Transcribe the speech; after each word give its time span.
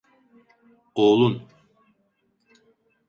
Oğlun. 0.95 1.47